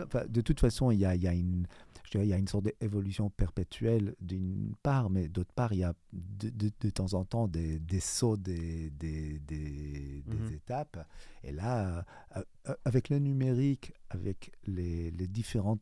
[0.05, 1.65] Enfin, de toute façon, il y a, il y a une,
[2.05, 5.79] je dirais, il y a une sorte d'évolution perpétuelle d'une part, mais d'autre part, il
[5.79, 10.37] y a de, de- de temps en temps des, des sauts des, des, des- des
[10.37, 10.53] Mhm.
[10.53, 11.07] étapes.
[11.43, 12.05] Et là,
[12.37, 15.79] euh, euh, avec le numérique, avec les, les différents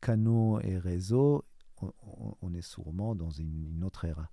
[0.00, 1.44] canaux et réseaux,
[2.42, 4.28] on est sûrement dans une, une autre ère.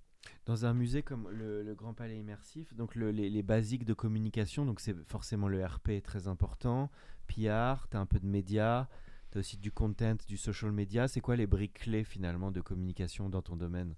[0.46, 3.94] Dans un musée comme le, le Grand Palais Immersif, donc le- les, les basiques de
[3.94, 6.90] communication, donc c'est forcément le RP est très important,
[7.26, 8.88] PR, tu as un peu de médias,
[9.30, 11.06] tu as aussi du content, du social media.
[11.08, 13.94] C'est quoi les briques clés finalement de communication dans ton domaine?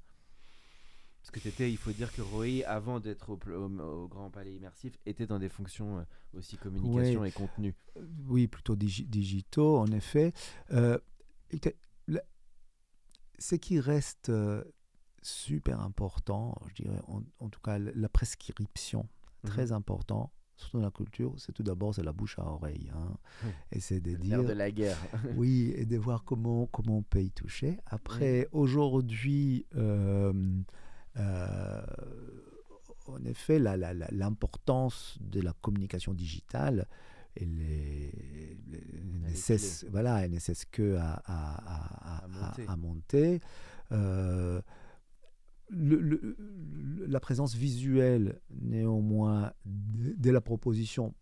[1.23, 4.29] Parce que t'étais, il faut dire que Roy, avant d'être au, pl- au- au Grand
[4.31, 6.03] Palais Immersif, était dans des fonctions euh,
[6.35, 7.75] aussi communication et contenu.
[8.27, 10.33] Oui, plutôt digi- digitaux, en effet.
[10.73, 10.99] Euh,
[13.39, 14.63] ce qui reste euh,
[15.23, 19.09] super important, je dirais, en, en tout cas, la prescription,
[19.45, 19.73] très Mhm.
[19.73, 22.91] important, surtout dans la culture, c'est tout d'abord c'est la bouche à oreille.
[22.95, 23.17] hein.
[23.73, 24.99] Et c'est de dire, de la guerre.
[25.37, 27.79] oui, et de voir comment, comment on peut y toucher.
[27.87, 30.33] Après, aujourd'hui, euh,
[31.17, 31.83] euh,
[33.07, 33.59] en effet,
[34.13, 36.87] l'importance de la communication digitale,
[37.35, 42.65] elle, est- ne cesse, voilà, elle ne cesse que à, à- à- À à- monter.
[42.69, 43.41] à monter.
[43.93, 44.61] Euh,
[45.69, 51.15] le- le- le- la présence visuelle, néanmoins, de, de la proposition,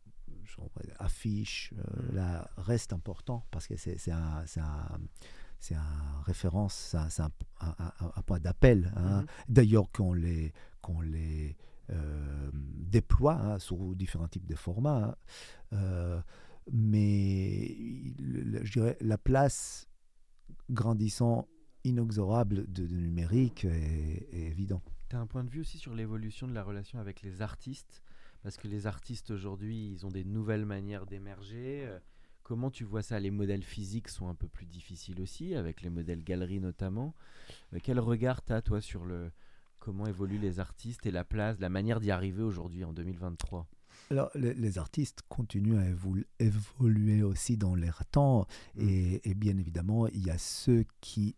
[0.98, 4.44] affiche, euh, là, reste important parce que c'est un,
[6.22, 7.30] référence, c'est un,
[8.26, 8.92] point d'appel.
[8.96, 9.20] hein.
[9.22, 9.26] Mhm.
[9.48, 11.56] D'ailleurs, qu'on les, qu'on les
[11.90, 15.04] euh, déploie hein, sur différents types de formats.
[15.04, 15.16] hein.
[15.72, 16.20] Euh,
[16.72, 17.76] mais
[18.18, 19.88] je dirais la place
[20.68, 21.48] grandissant
[21.84, 24.82] inexorable de, de numérique est, est évident.
[25.08, 28.02] Tu as un point de vue aussi sur l'évolution de la relation avec les artistes?
[28.42, 31.84] Parce que les artistes aujourd'hui, ils ont des nouvelles manières d'émerger.
[31.86, 31.98] Euh,
[32.42, 33.20] Comment tu vois ça?
[33.20, 37.14] Les modèles physiques sont un peu plus difficiles aussi, avec les modèles galeries notamment.
[37.74, 39.30] Euh, quel regard tu as, toi, sur le
[39.78, 43.68] comment évoluent les artistes et la place, la manière d'y arriver aujourd'hui en 2023
[44.10, 48.46] Alors, les, les artistes continuent à évolu- évoluer aussi dans leur temps.
[48.74, 48.88] Mm.
[48.88, 51.36] Et, et bien évidemment, il y a ceux qui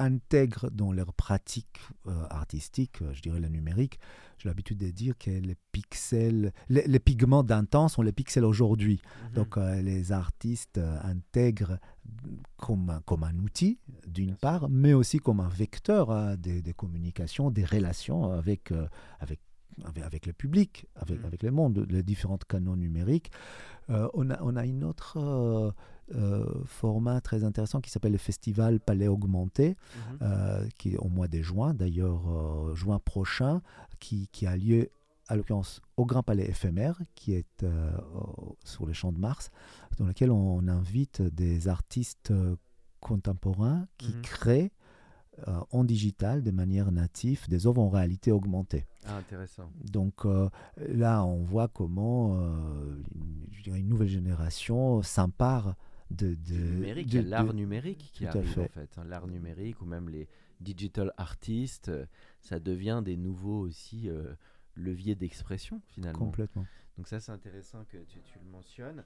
[0.00, 3.98] intègrent dans leur pratique euh, artistique, euh, je dirais le numérique,
[4.38, 8.44] j'ai l'habitude de dire que les pixels, les, les pigments d'un temps sont les pixels
[8.44, 9.00] aujourd'hui.
[9.34, 11.78] Donc euh, les artistes intègrent
[12.56, 16.72] comme, un- comme un outil, d'une part, mais aussi comme un vecteur hein, des, des
[16.72, 18.88] communications, des relations avec, euh,
[19.20, 19.40] avec,
[20.02, 21.24] avec, le public, avec, Mhm.
[21.26, 23.30] avec le monde, les différents canaux numériques.
[23.90, 25.70] Euh, on, a, on a une autre euh,
[26.14, 29.76] euh, format très intéressant qui s'appelle le Festival Palais Augmenté
[30.10, 30.18] Mhm.
[30.22, 33.62] euh, qui est au mois de juin, d'ailleurs euh, juin prochain,
[34.00, 34.90] qui, qui a lieu
[35.28, 37.90] à l'occurrence au Grand Palais éphémère, qui est euh,
[38.64, 39.50] sur le champ de Mars,
[39.98, 42.32] dans lequel on invite des artistes
[43.00, 44.22] contemporains qui Mhm.
[44.22, 44.72] créent
[45.48, 48.84] euh, en digital de manière native des œuvres en réalité augmentée.
[49.06, 49.70] Ah, intéressant.
[49.90, 52.38] Donc euh, là, on voit comment
[53.64, 55.76] une, une nouvelle génération s'empare
[56.10, 58.98] de, numérique, de- il y a l'art numérique qui arrive en fait.
[58.98, 60.28] hein, l'art numérique ou même les
[60.60, 62.04] digital artists, euh,
[62.40, 64.34] ça devient des nouveaux aussi euh,
[64.74, 66.18] leviers d'expression finalement.
[66.18, 66.66] complètement.
[67.00, 69.04] Donc ça, c'est intéressant que tu, le mentionnes.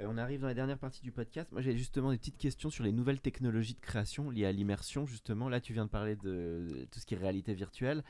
[0.00, 1.52] Euh, on arrive dans la dernière partie du podcast.
[1.52, 5.06] Moi, j'ai justement des petites questions sur les nouvelles technologies de création liées à l'immersion,
[5.06, 5.48] justement.
[5.48, 8.02] Là, tu viens de parler de, tout ce qui est réalité virtuelle.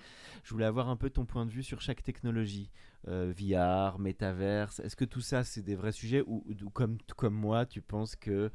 [0.42, 2.70] Je voulais avoir un peu ton point de vue sur chaque technologie.
[3.08, 4.80] Euh, VR, métaverse.
[4.80, 8.50] Est-ce que tout ça, c'est des vrais sujets ou, comme, comme moi, tu penses que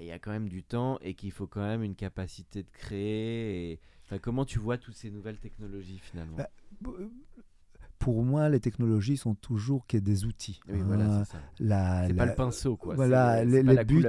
[0.00, 2.70] il y a quand même du temps et qu'il faut quand même une capacité de
[2.70, 4.18] créer et...
[4.20, 6.38] comment tu vois toutes ces nouvelles technologies finalement?
[6.38, 6.48] Bah,
[7.98, 10.60] pour moi, les technologies sont toujours que des outils.
[10.68, 11.24] Oui, voilà,
[11.56, 12.94] c'est pas le pinceau, quoi.
[12.94, 14.06] Voilà, les, les buts.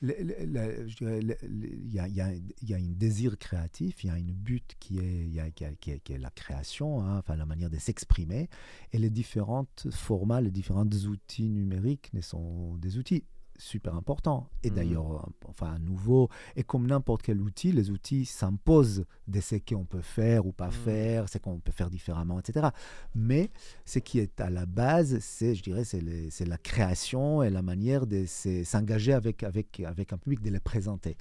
[0.00, 4.74] il y a, y, a, y a un désir créatif, il y a une but
[4.78, 7.78] qui est, y a, qui, est, qui est la création, hein, enfin la manière de
[7.78, 8.48] s'exprimer,
[8.92, 13.24] et les différents formats, les différents outils numériques ne sont des outils
[13.58, 14.48] super important.
[14.62, 14.74] Et mmh.
[14.74, 16.28] d'ailleurs, euh, enfin, nouveau.
[16.56, 20.68] Et comme n'importe quel outil, les outils s'imposent de ce qu'on peut faire ou pas
[20.68, 20.72] mmh.
[20.72, 22.68] faire, ce qu'on peut faire différemment, etc.
[23.14, 23.50] Mais
[23.84, 28.06] ce qui est à la base, c'est, je dirais, c'est la création et la manière
[28.06, 31.16] de s'engager avec, avec, avec un public, de les présenter.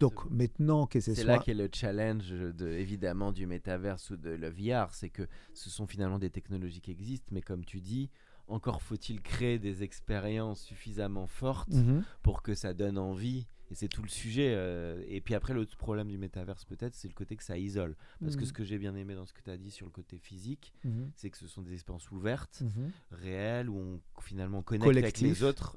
[0.00, 1.24] Donc maintenant que c'est soit...
[1.24, 5.70] là qu'est le challenge, de, évidemment, du métaverse ou de le VR, c'est que ce
[5.70, 8.10] sont finalement des technologies qui existent, mais comme tu dis,
[8.48, 12.04] encore faut-il créer des expériences suffisamment fortes mhm.
[12.22, 13.46] pour que ça donne envie.
[13.68, 14.52] Et c'est tout le sujet.
[14.54, 17.96] Euh, et puis après, l'autre problème du métaverse, peut-être, c'est le côté que ça isole.
[18.20, 18.46] Parce que mhm.
[18.46, 20.72] ce que j'ai bien aimé dans ce que tu as dit sur le côté physique,
[20.84, 21.10] mhm.
[21.16, 22.62] c'est que ce sont des expériences ouvertes,
[23.10, 25.76] réelles, où on finalement connecte avec les autres.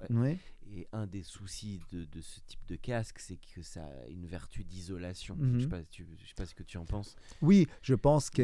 [0.75, 4.25] Et un des soucis de, de, ce type de casque, c'est que ça a une
[4.25, 5.35] vertu d'isolation.
[5.39, 7.15] Je ne sais, pas ce que tu en penses.
[7.41, 8.43] Oui, je pense que.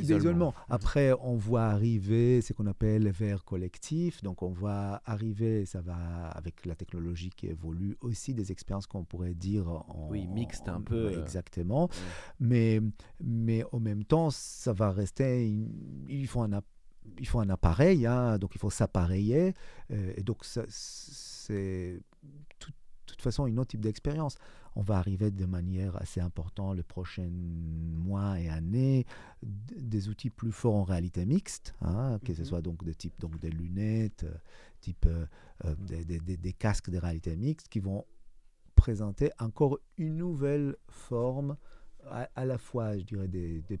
[0.00, 0.54] D'isolement.
[0.68, 4.22] Après, on voit arriver ce qu'on appelle le verre collectif.
[4.22, 9.04] Donc, on voit arriver, ça va avec la technologie qui évolue, aussi des expériences qu'on
[9.04, 10.08] pourrait dire en.
[10.10, 11.06] Oui, mixte un peu.
[11.06, 11.88] Euh, exactement.
[12.40, 12.80] Mais,
[13.20, 15.50] mais en même temps, ça va rester.
[16.08, 16.52] Il faut un
[17.18, 19.54] il faut un appareil, hein, donc il faut s'appareiller.
[19.90, 22.00] Euh, et donc, c'est
[23.08, 24.36] de toute façon une autre type d'expérience.
[24.76, 29.06] On va arriver de manière assez importante les prochains mois et années
[29.42, 32.46] des outils plus forts en réalité mixte, hein, que ce mhm.
[32.46, 34.36] soit donc de type donc des lunettes, euh,
[34.80, 35.26] type euh,
[35.64, 38.04] euh, des, casques de réalité mixte qui vont
[38.76, 41.56] présenter encore une nouvelle forme
[42.10, 43.28] à, la fois, je dirais,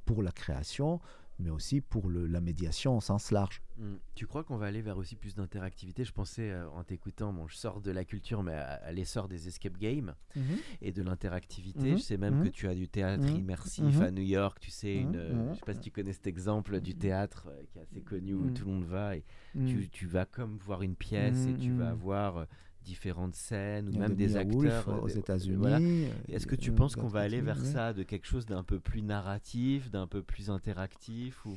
[0.04, 1.00] pour la création,
[1.38, 3.62] mais aussi pour le, la médiation au sens large.
[3.78, 3.96] Hmm.
[4.14, 6.04] Tu crois qu'on va aller vers aussi plus d'interactivité?
[6.04, 9.46] Je pensais euh, en t'écoutant, bon, je sors de la culture, mais à, l'essor des
[9.46, 10.42] escape games mhm.
[10.82, 11.92] et de l'interactivité.
[11.92, 11.98] Mhm.
[11.98, 12.52] Je sais même que mhm.
[12.52, 14.58] tu as du théâtre immersif à New York.
[14.60, 17.62] Tu sais, une, euh, je sais pas si tu connais cet exemple du théâtre euh,
[17.70, 19.24] qui est assez connu où tout le monde va et
[19.54, 22.46] tu, tu, vas comme voir une pièce et tu vas voir
[22.88, 26.08] différentes scènes ou même des acteurs aux États-Unis.
[26.28, 29.02] Est-ce que tu penses qu'on va aller vers ça, de quelque chose d'un peu plus
[29.02, 31.56] narratif, d'un peu plus interactif ou...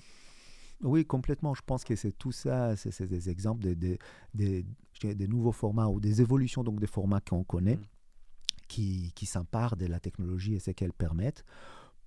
[0.83, 1.53] Oui, complètement.
[1.53, 3.97] Je pense que c'est tout ça, c'est des exemples de,
[4.33, 7.85] des nouveaux formats ou des évolutions donc des formats qu'on connaît, mm.
[8.67, 11.45] qui, qui s'emparent de la technologie et ce qu'elles permettent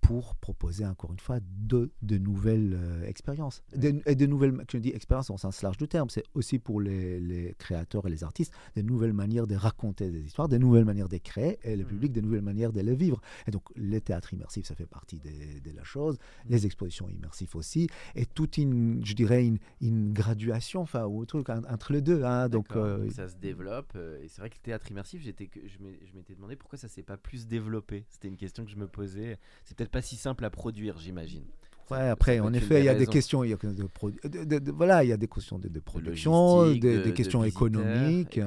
[0.04, 3.62] pour proposer encore une fois de, de nouvelles euh, expériences.
[3.72, 7.18] et de nouvelles, je dis expériences au sens large du terme, c'est aussi pour les,
[7.18, 11.08] les, créateurs et les artistes, de nouvelles manières de raconter des histoires, de nouvelles manières
[11.08, 11.86] de créer, et le mm.
[11.86, 13.22] public, de nouvelles manières de les vivre.
[13.46, 16.50] Et donc, le théâtre immersif, ça fait partie de, de la chose, mm.
[16.50, 21.48] les expositions immersives aussi, et toute une, je dirais, une, une graduation, enfin, ou truc
[21.48, 22.24] entre les deux.
[22.24, 25.48] Hein, donc, euh, ça se développe, euh, et c'est vrai que le théâtre immersif, j'étais,
[25.54, 28.04] je m'étais demandé pourquoi ça s'est pas plus développé.
[28.10, 29.38] C'était une question que je me posais.
[29.64, 31.44] C'est peut-être pas si simple à produire, j'imagine.
[31.90, 35.08] Ouais, après, en effet, il y a des questions, il y a de, voilà, il
[35.08, 38.40] y a des questions de, production, des, questions économiques,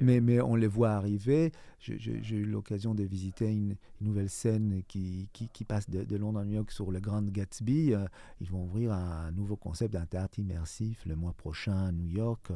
[0.00, 1.52] mais, mais on les voit arriver.
[1.78, 6.44] J'ai eu l'occasion de visiter une, nouvelle scène qui, qui, qui passe de, Londres à
[6.44, 7.92] New York sur le Grand Gatsby.
[7.92, 8.06] Euh,
[8.40, 12.50] ils vont ouvrir un nouveau concept d'un théâtre immersif le mois prochain à New York.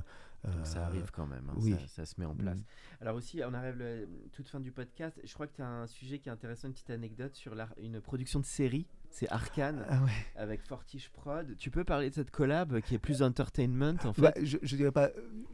[0.53, 1.75] Donc ça arrive quand même, hein, oui.
[1.89, 2.59] ça, se met en place.
[2.59, 2.65] Mm.
[3.01, 5.19] Alors aussi, on arrive à la toute fin du podcast.
[5.25, 8.01] Je crois que tu as un sujet qui est intéressant, une petite anecdote sur une
[8.01, 8.87] production de série.
[9.11, 10.01] C'est Arkane ah
[10.37, 11.57] avec Fortiche Prod.
[11.57, 14.45] Tu peux parler de cette collab qui est plus entertainment en bah, fait?
[14.45, 15.11] je, je dirais pas,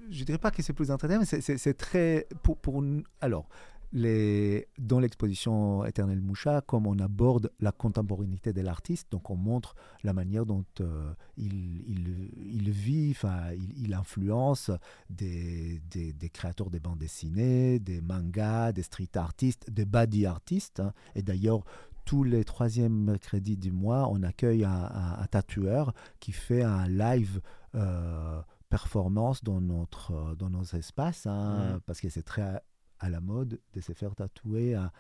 [0.09, 1.25] je dirais pas que c'est plus entertainment.
[1.25, 2.83] C'est très pour, pour
[3.21, 3.49] alors
[3.93, 9.75] les, dans l'exposition Éternel Moucha, comme on aborde la contemporanéité de l'artiste, donc on montre
[10.05, 13.17] la manière dont euh, il, il, il, vit,
[13.57, 14.71] il, il, influence
[15.09, 20.81] des, des, des, créateurs de bandes dessinées, des mangas, des street artistes, des body artistes.
[20.81, 20.93] Hein.
[21.17, 21.65] Et d'ailleurs,
[22.05, 27.41] tous les troisièmes mercredis du mois, on accueille un, un, tatoueur qui fait un live.
[27.75, 31.81] Euh, performance dans, notre, dans nos espaces, hein, mmh.
[31.87, 32.63] parce que c'est très
[33.01, 34.91] à la mode de se faire tatouer un,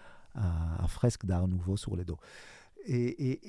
[0.88, 2.18] fresque d'art nouveau sur le dos.
[2.86, 3.08] et,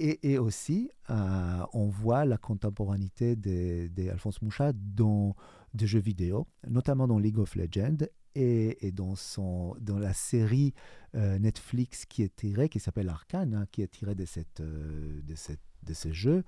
[0.09, 5.35] et, et, aussi, euh, on voit la contemporanéité d'Alphonse Mouchat dans
[5.73, 10.73] des jeux vidéo, notamment dans League of Legends et, et dans, son, dans la série
[11.15, 15.21] euh, Netflix qui est tirée, qui s'appelle Arcane, hein, qui est tirée de, cette, euh,
[15.23, 16.43] de, cette, de ces jeux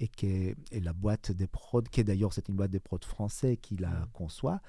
[0.00, 2.80] et qui est, et la boîte des prods, qui est d'ailleurs c'est une boîte des
[2.80, 4.08] prods français qui la mmh.
[4.12, 4.60] conçoit,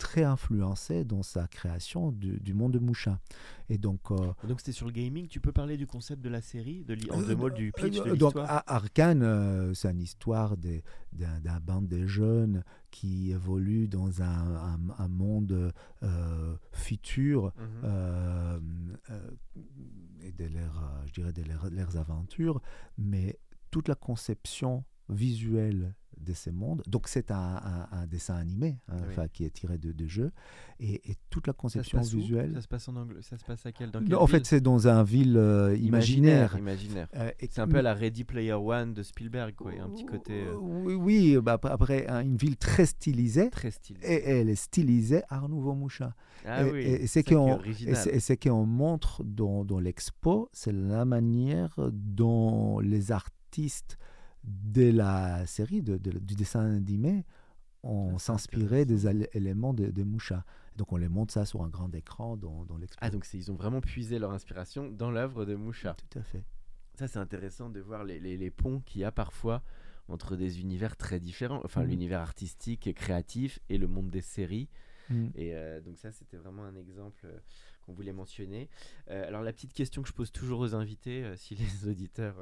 [0.00, 3.20] très influencé dans sa création du, monde de Moucha.
[3.68, 5.28] Et donc, euh, donc c'était sur le gaming.
[5.28, 8.16] Tu peux parler du concept de la série, de en deux mots du pitch de
[8.16, 15.08] Donc Arkane, euh, c'est une histoire d'un bande de jeunes qui évoluent dans un, un,
[15.08, 18.96] monde euh, futur mhm.
[20.22, 20.48] et de
[21.06, 22.62] je dirais, de leurs aventures,
[22.96, 23.38] mais
[23.70, 26.82] toute la conception visuelle de ces mondes.
[26.86, 30.32] Donc c'est un, dessin animé hein, qui est tiré de, de jeux
[30.78, 32.52] et, toute la conception visuelle.
[32.54, 33.20] Ça se passe en anglais.
[33.22, 36.56] Ça se passe à quel, dans En fait, c'est dans un ville euh, imaginaire.
[36.58, 37.08] Imaginaire.
[37.16, 39.72] Euh, c'est un peu à la Ready Player One de Spielberg, quoi.
[39.72, 40.44] Un petit côté.
[40.44, 43.50] Euh, oui, oui bah, après une ville très stylisée.
[43.50, 44.06] Très stylisée.
[44.06, 46.14] Et, elle est stylisée Art Nouveau Moucha.
[46.44, 47.06] Ah et, oui.
[47.06, 53.98] C'est qu'on montre dans, dans l'expo, c'est la manière dont les artistes
[54.44, 57.24] de la série, de, du dessin animé,
[57.82, 60.44] on s'inspirait des éléments de, de Moucha.
[60.76, 62.98] Donc on les montre ça sur un grand écran dans, dans l'expo.
[63.00, 65.94] Ah donc ils ont vraiment puisé leur inspiration dans l'œuvre de Moucha.
[65.94, 66.44] Tout à fait.
[66.94, 69.62] Ça c'est intéressant de voir les, les, ponts qu'il y a parfois
[70.08, 71.88] entre des univers très différents, enfin mmh.
[71.88, 74.68] l'univers artistique et créatif et le monde des séries.
[75.10, 75.26] Mmh.
[75.34, 77.38] Et euh, donc ça c'était vraiment un exemple euh,
[77.82, 78.68] qu'on voulait mentionner.
[79.10, 82.36] Euh, alors la petite question que je pose toujours aux invités, si les auditeurs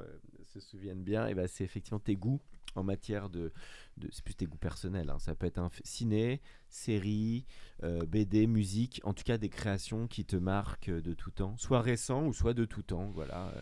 [0.44, 2.40] se souviennent bien, et eh ben, c'est effectivement tes goûts
[2.74, 3.52] en matière de,
[3.96, 5.11] de c'est plus tes goûts personnels.
[5.11, 5.18] Hein.
[5.18, 7.46] Ça peut être un ciné, série,
[7.83, 12.26] BD, musique, en tout cas des créations qui te marquent de tout temps, soit récents
[12.26, 13.11] ou soit de tout temps.
[13.11, 13.52] Voilà,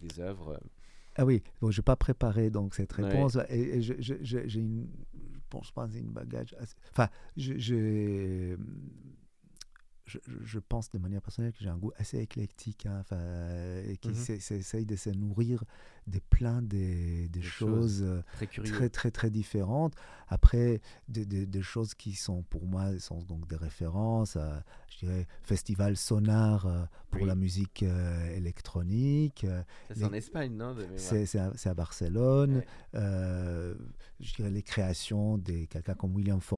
[0.00, 0.58] des œuvres.
[1.16, 4.88] Ah oui, bon, je n'ai pas préparé donc cette réponse et, j'ai une,
[5.48, 6.56] pense pas une bagage.
[6.90, 8.56] Enfin, je je,
[10.68, 13.02] pense de manière personnelle que j'ai un goût assez éclectique, hein,
[13.86, 15.64] et qui mmh essaye de se nourrir
[16.08, 18.22] des plein des, choses, euh,
[18.64, 19.94] très, très, très, différentes.
[20.28, 25.96] Après, des, choses qui sont pour moi sont donc des références, à, je dirais, festival
[25.96, 29.46] sonar euh, pour la musique euh, électronique.
[29.94, 32.62] c'est en Espagne, non C'est à, Barcelone.
[32.94, 36.57] je dirais les créations de quelqu'un comme William Ford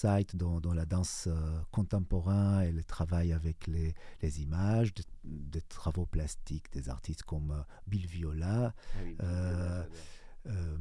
[0.00, 5.04] Site dans, dans, la danse euh, contemporaine et le travail avec les, les images, des
[5.24, 8.72] de travaux plastiques des artistes comme euh, Bill Viola.
[8.74, 9.84] Ah oui, euh,
[10.46, 10.76] euh,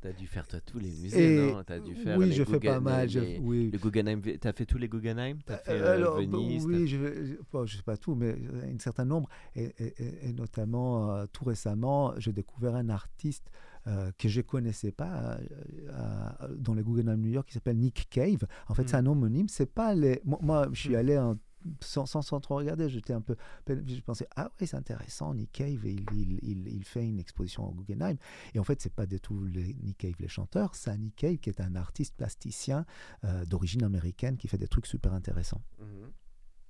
[0.00, 1.62] T'as dû faire toi, tous les musées, et, non?
[1.68, 3.08] As dû faire Oui, je fais pas mal.
[3.08, 3.70] Je, oui.
[3.70, 5.38] Le Guggenheim, t'as fait tous les Guggenheim?
[5.46, 9.28] T'as fait euh, Alors, Venise Oui, je, ne sais pas tout, mais un certain nombre.
[9.54, 13.48] Et, et, et notamment, euh, tout récemment, j'ai découvert un artiste
[13.86, 15.38] euh, que je ne connaissais pas
[16.56, 18.44] dans le Guggenheim New York qui s'appelle Nick Cave.
[18.68, 19.06] En fait, c'est hmm.
[19.06, 19.48] un homonyme.
[19.48, 20.20] C'est pas les...
[20.24, 20.96] Moi, moi je suis hmm.
[20.96, 21.36] allé en
[21.80, 23.36] sans, sans, trop regarder, j'étais un peu.
[23.68, 27.72] Je pensais, ah oui, c'est intéressant, Nick Cave, il, il, il, fait une exposition au
[27.72, 28.16] Guggenheim.
[28.54, 31.36] Et en fait, c'est pas du tout les, Nick Cave, les chanteurs, c'est Nick Cave
[31.36, 32.84] qui est un artiste plasticien
[33.24, 35.62] euh, d'origine américaine qui fait des trucs super intéressants.
[35.78, 36.12] Mhm.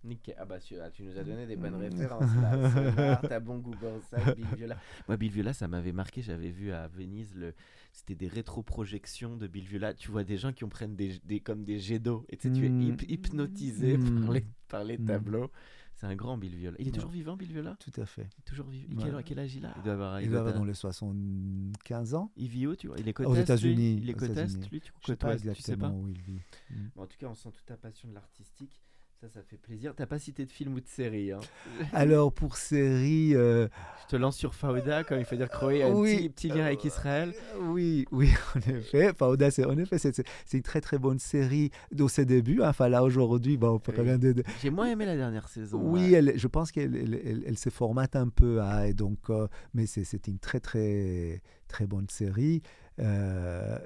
[0.05, 0.35] Nickel.
[0.39, 2.71] Ah bah tu, ah, tu nous as donné des bonnes références là.
[2.95, 4.77] Sonar, T'as bon Google ça, Bill Viola.
[5.09, 7.55] Moi Bill Viola ça m'avait marqué, j'avais vu à Venise le
[7.93, 9.95] c'était des rétroprojections de Bill Viola.
[9.95, 12.49] Tu vois des gens qui en prennent des, des comme des jets d'eau et tu
[12.49, 12.81] sais, tu es Mm.
[12.93, 14.21] hyp- hypnotisé Mm.
[14.25, 15.05] par les, par les Mm.
[15.07, 15.51] tableaux.
[15.95, 16.77] C'est un grand Bill Viola.
[16.81, 16.95] Il est Ouais.
[16.95, 17.77] toujours vivant Bill Viola?
[17.79, 18.27] Tout à fait.
[18.47, 18.97] Toujours vivant.
[18.97, 19.11] Ouais.
[19.13, 19.75] Quel, quel âge il a?
[19.77, 22.33] Il doit avoir Il doit être- dans les 75 ans.
[22.37, 22.97] Il vit où tu vois?
[22.99, 24.69] Il est côte Aux est, États-Unis, Il est côte est, États-Unis.
[24.71, 25.91] lui tu Je sais côte pas tu sais pas?
[25.91, 26.41] où il vit.
[26.71, 26.75] Mm.
[26.97, 28.81] Bon, En tout cas, on sent toute ta passion de l'artistique.
[29.23, 29.95] Ça, ça fait plaisir.
[29.97, 31.31] T'as pas cité de film ou de série.
[31.31, 31.39] Hein.
[31.93, 33.69] Alors pour série, euh,
[34.03, 36.17] Je te lance sur Fauda, comme il faut dire Croé a un Oui.
[36.17, 37.33] petit, petit lien avec Israël.
[37.61, 39.13] oui, oui, en effet.
[39.17, 40.19] Fauda, c'est en effet c'est
[40.55, 42.63] une très très bonne série dans ses débuts.
[42.63, 42.71] hein.
[42.71, 44.03] Enfin là aujourd'hui, bon, on peut Oui.
[44.03, 45.79] rien de, J'ai moins aimé la dernière saison.
[45.81, 46.13] Oui, ouais.
[46.15, 49.47] elle, je pense qu'elle elle, elle- elle se formate un peu, hein, et donc, euh,
[49.73, 52.61] mais c'est c'est une très très très bonne série.
[52.99, 53.79] Euh,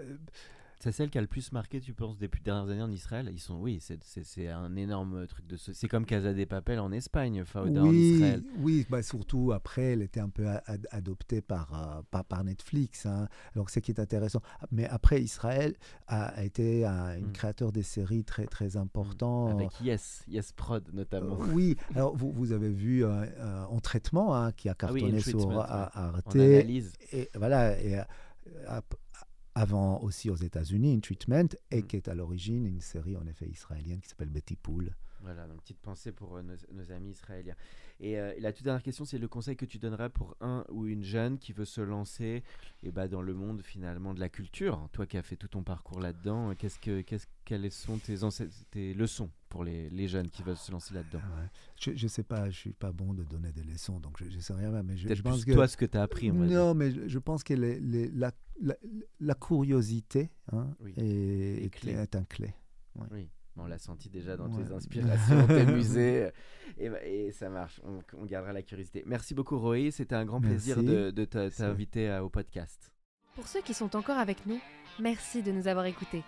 [0.86, 3.28] C'est celle qui a le plus marqué, tu penses, depuis les dernières années en Israël.
[3.32, 5.56] Ils sont, oui, c'est- c'est c'est un énorme truc de.
[5.56, 8.44] C'est comme Casa de Papel en Espagne, Fauda en oui, Israël.
[8.60, 13.04] oui, bah surtout après, elle était un peu ad- adoptée par, euh, par, par Netflix.
[13.04, 13.26] hein.
[13.56, 14.40] Alors, ce qui est intéressant.
[14.70, 15.74] Mais après, Israël
[16.06, 17.32] a, été un, Mm.
[17.32, 19.48] créateur des séries très, très important.
[19.48, 21.34] Avec Yes, Yes Prod notamment.
[21.42, 23.08] Euh, oui, alors vous, vous avez vu euh,
[23.38, 26.36] euh, En traitement hein, qui a Ah oui, cartonné sur En Arte.
[26.36, 26.92] analyse.
[27.12, 27.98] Et voilà, et,
[29.56, 31.86] avant aussi aux États-Unis, In Treatment, et Mm.
[31.86, 34.94] qui est à l'origine une série en effet israélienne qui s'appelle Betty Pool.
[35.22, 37.56] Voilà, donc petite pensée pour euh, nos, nos amis israéliens.
[37.98, 40.64] Et, euh, et la toute dernière question, c'est le conseil que tu donnerais pour un
[40.70, 42.42] ou une jeune qui veut se lancer
[42.82, 44.86] et bah, dans le monde finalement de la culture?
[44.92, 48.16] Toi qui as fait tout ton parcours là-dedans, euh, qu'est-ce que, qu'est-ce, quelles sont tes,
[48.70, 51.20] tes leçons pour les, les jeunes qui veulent se lancer là-dedans?
[51.24, 51.48] Ah ouais.
[51.80, 54.40] Je, je sais pas, je suis pas bon de donner des leçons, donc je, je
[54.40, 56.30] sais rien, mais je, pense que toi ce que tu as appris.
[56.30, 56.34] dire.
[56.34, 58.30] non, mais je, je pense que les- les- la,
[58.60, 58.76] la,
[59.20, 60.92] la curiosité hein, Oui.
[60.96, 61.92] est, Et est, clé.
[61.92, 62.54] est un clé.
[63.10, 63.28] Oui,
[63.58, 64.64] on l'a senti déjà dans Ouais.
[64.64, 66.30] tes inspirations, tes musées.
[66.78, 69.02] Et, bah, et ça marche, on, on gardera la curiosité.
[69.06, 72.92] Merci beaucoup Roy, c'était un grand plaisir de, t'inviter à- au podcast.
[73.34, 74.58] Pour ceux qui sont encore avec nous,
[75.00, 76.22] merci de nous avoir écoutés.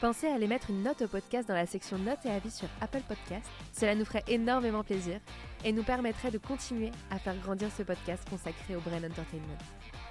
[0.00, 2.68] Pensez à aller mettre une note au podcast dans la section notes et avis sur
[2.80, 3.46] Apple Podcast.
[3.72, 5.20] Cela nous ferait énormément plaisir
[5.64, 9.56] et nous permettrait de continuer à faire grandir ce podcast consacré au Brain Entertainment.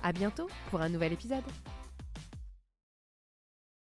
[0.01, 1.43] À bientôt pour un nouvel épisode.